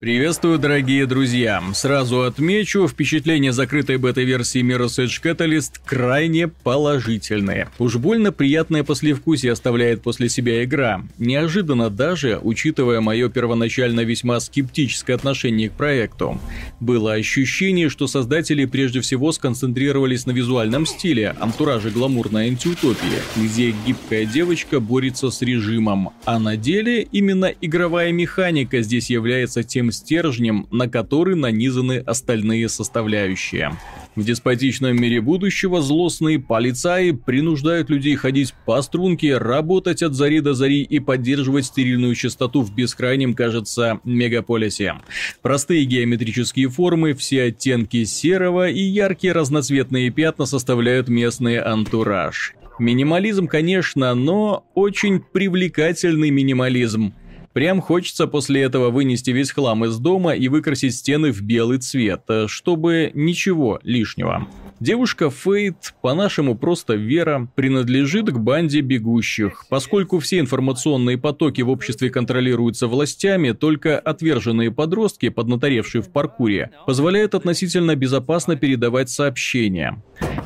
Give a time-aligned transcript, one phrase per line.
[0.00, 1.62] Приветствую, дорогие друзья!
[1.74, 7.68] Сразу отмечу, впечатления закрытой бета-версии Mirror's Edge Catalyst крайне положительные.
[7.78, 11.02] Уж больно приятное послевкусие оставляет после себя игра.
[11.18, 16.40] Неожиданно даже, учитывая мое первоначально весьма скептическое отношение к проекту.
[16.80, 24.24] Было ощущение, что создатели прежде всего сконцентрировались на визуальном стиле, антураже гламурной антиутопии, где гибкая
[24.24, 30.88] девочка борется с режимом, а на деле именно игровая механика здесь является тем стержнем, на
[30.88, 33.76] который нанизаны остальные составляющие.
[34.16, 40.52] В деспотичном мире будущего злостные полицаи принуждают людей ходить по струнке, работать от зари до
[40.52, 44.96] зари и поддерживать стерильную частоту в бескрайнем, кажется, мегаполисе.
[45.42, 52.54] Простые геометрические формы, все оттенки серого и яркие разноцветные пятна составляют местный антураж.
[52.80, 57.12] Минимализм, конечно, но очень привлекательный минимализм.
[57.52, 62.22] Прям хочется после этого вынести весь хлам из дома и выкрасить стены в белый цвет,
[62.28, 64.46] э, чтобы ничего лишнего.
[64.78, 69.66] Девушка Фейт, по-нашему просто Вера, принадлежит к банде бегущих.
[69.68, 77.34] Поскольку все информационные потоки в обществе контролируются властями, только отверженные подростки, поднаторевшие в паркуре, позволяют
[77.34, 80.02] относительно безопасно передавать сообщения.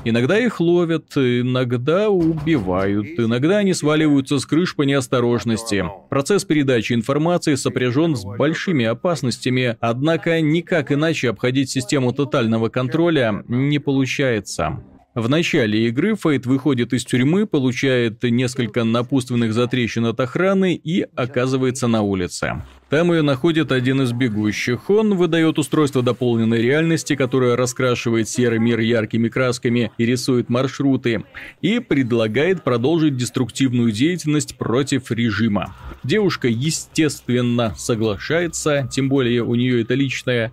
[0.06, 5.84] Иногда их ловят, иногда убивают, иногда они сваливаются с крыш по неосторожности.
[6.11, 13.78] Процесс передачи информации сопряжен с большими опасностями, однако никак иначе обходить систему тотального контроля не
[13.78, 14.83] получается.
[15.14, 21.86] В начале игры Фейт выходит из тюрьмы, получает несколько напутственных затрещин от охраны и оказывается
[21.86, 22.62] на улице.
[22.95, 24.89] Там ее находит один из бегущих.
[24.89, 31.25] Он выдает устройство дополненной реальности, которое раскрашивает серый мир яркими красками и рисует маршруты,
[31.61, 35.75] и предлагает продолжить деструктивную деятельность против режима.
[36.05, 40.53] Девушка, естественно, соглашается, тем более у нее это личное,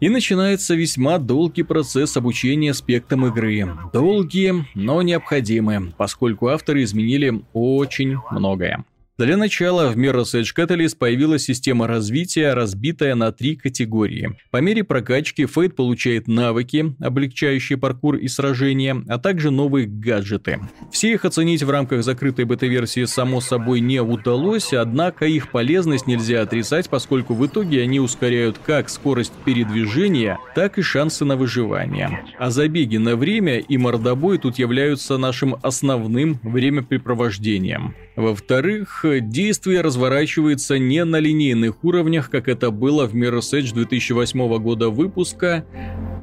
[0.00, 3.68] и начинается весьма долгий процесс обучения аспектам игры.
[3.92, 8.82] Долгие, но необходимые, поскольку авторы изменили очень многое.
[9.20, 14.34] Для начала в Mirror's Edge Catalyst появилась система развития, разбитая на три категории.
[14.50, 20.60] По мере прокачки Фейт получает навыки, облегчающие паркур и сражения, а также новые гаджеты.
[20.90, 26.40] Все их оценить в рамках закрытой бета-версии само собой не удалось, однако их полезность нельзя
[26.40, 32.24] отрицать, поскольку в итоге они ускоряют как скорость передвижения, так и шансы на выживание.
[32.38, 37.94] А забеги на время и мордобой тут являются нашим основным времяпрепровождением.
[38.16, 44.90] Во-вторых, действие разворачивается не на линейных уровнях, как это было в Mirror's Edge 2008 года
[44.90, 45.66] выпуска,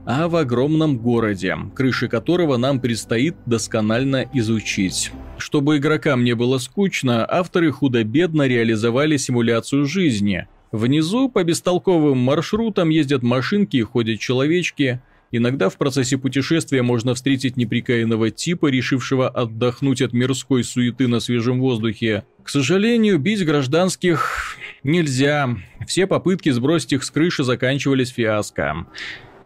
[0.05, 5.11] а в огромном городе, крыши которого нам предстоит досконально изучить.
[5.37, 10.47] Чтобы игрокам не было скучно, авторы худо-бедно реализовали симуляцию жизни.
[10.71, 15.01] Внизу по бестолковым маршрутам ездят машинки и ходят человечки–
[15.31, 21.59] Иногда в процессе путешествия можно встретить неприкаянного типа, решившего отдохнуть от мирской суеты на свежем
[21.59, 22.23] воздухе.
[22.43, 25.49] К сожалению, бить гражданских нельзя.
[25.85, 28.87] Все попытки сбросить их с крыши заканчивались фиаско.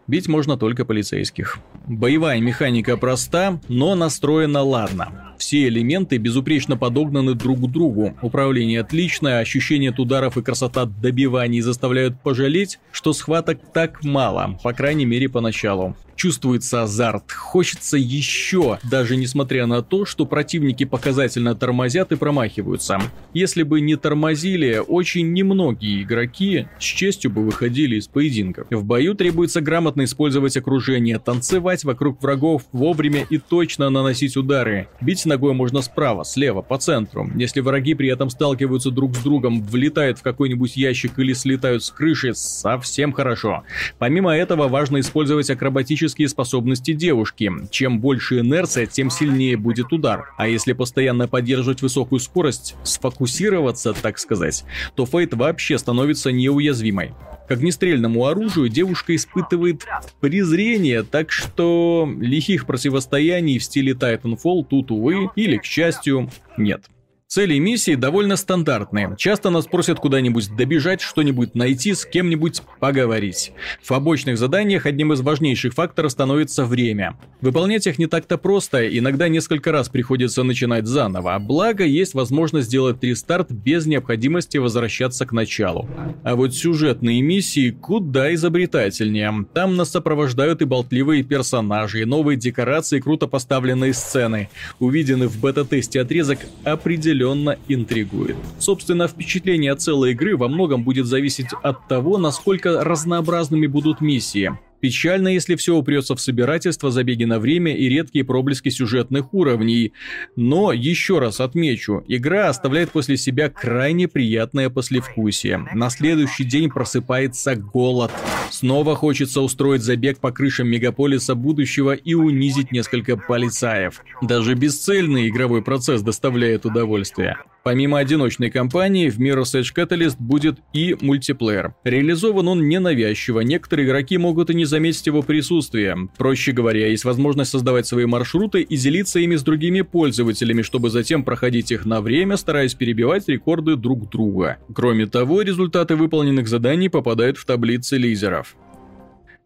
[0.07, 1.57] Бить можно только полицейских.
[1.87, 5.30] Боевая механика проста, но настроена ладно.
[5.41, 8.13] Все элементы безупречно подогнаны друг к другу.
[8.21, 14.71] Управление отличное, ощущение от ударов и красота добиваний заставляют пожалеть, что схваток так мало, по
[14.71, 15.95] крайней мере поначалу.
[16.15, 23.01] Чувствуется азарт, хочется еще, даже несмотря на то, что противники показательно тормозят и промахиваются.
[23.33, 28.67] Если бы не тормозили, очень немногие игроки с честью бы выходили из поединков.
[28.69, 34.89] В бою требуется грамотно использовать окружение, танцевать вокруг врагов, вовремя и точно наносить удары.
[35.01, 37.29] Бить ногой можно справа, слева, по центру.
[37.35, 41.89] Если враги при этом сталкиваются друг с другом, влетают в какой-нибудь ящик или слетают с
[41.89, 43.63] крыши, совсем хорошо.
[43.97, 47.49] Помимо этого, важно использовать акробатические способности девушки.
[47.69, 50.33] Чем больше инерция, тем сильнее будет удар.
[50.37, 54.65] А если постоянно поддерживать высокую скорость, сфокусироваться, так сказать,
[54.95, 57.13] то Фейт вообще становится неуязвимой.
[57.47, 59.85] К огнестрельному оружию девушка испытывает
[60.19, 66.85] презрение, так что лихих противостояний в стиле Titanfall тут, увы, или, к счастью, нет.
[67.33, 69.15] Цели миссии довольно стандартные.
[69.17, 73.53] Часто нас просят куда-нибудь добежать, что-нибудь найти, с кем-нибудь поговорить.
[73.81, 77.17] В побочных заданиях одним из важнейших факторов становится время.
[77.39, 83.01] Выполнять их не так-то просто, иногда несколько раз приходится начинать заново, благо есть возможность сделать
[83.01, 85.87] рестарт без необходимости возвращаться к началу.
[86.23, 89.45] А вот сюжетные миссии куда изобретательнее.
[89.53, 94.49] Там нас сопровождают и болтливые персонажи, и новые декорации, круто поставленные сцены.
[94.79, 98.35] Увиденный в бета-тесте отрезок определенно определенно интригует.
[98.59, 104.57] Собственно, впечатление от целой игры во многом будет зависеть от того, насколько разнообразными будут миссии.
[104.81, 109.93] Печально, если все упрется в собирательство, забеги на время и редкие проблески сюжетных уровней.
[110.35, 115.67] Но, еще раз отмечу, игра оставляет после себя крайне приятное послевкусие.
[115.75, 118.11] На следующий день просыпается голод.
[118.49, 124.01] Снова хочется устроить забег по крышам мегаполиса будущего и унизить несколько полицаев.
[124.21, 127.37] Даже бесцельный игровой процесс доставляет удовольствие.
[127.63, 131.75] Помимо одиночной кампании, в Mirror's Edge Catalyst будет и мультиплеер.
[131.83, 136.09] Реализован он ненавязчиво, некоторые игроки могут и не заметить его присутствие.
[136.17, 141.23] Проще говоря, есть возможность создавать свои маршруты и делиться ими с другими пользователями, чтобы затем
[141.23, 144.57] проходить их на время, стараясь перебивать рекорды друг друга.
[144.73, 148.55] Кроме того, результаты выполненных заданий попадают в таблицы лизеров.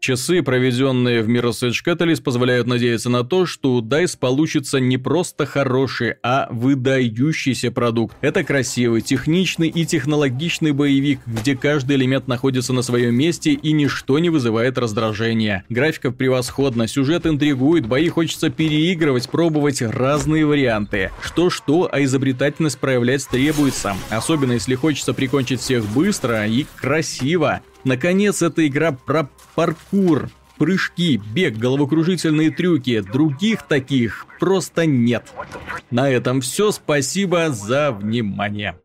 [0.00, 4.98] Часы, проведенные в Mirror's Edge Catalyst, позволяют надеяться на то, что у DICE получится не
[4.98, 8.16] просто хороший, а выдающийся продукт.
[8.20, 14.18] Это красивый, техничный и технологичный боевик, где каждый элемент находится на своем месте и ничто
[14.18, 15.64] не вызывает раздражения.
[15.68, 21.10] Графика превосходна, сюжет интригует, бои хочется переигрывать, пробовать разные варианты.
[21.22, 27.60] Что-что, а изобретательность проявлять требуется, особенно если хочется прикончить всех быстро и красиво.
[27.86, 30.28] Наконец, эта игра про паркур,
[30.58, 32.98] прыжки, бег, головокружительные трюки.
[33.00, 35.32] Других таких просто нет.
[35.92, 36.72] На этом все.
[36.72, 38.76] Спасибо за внимание.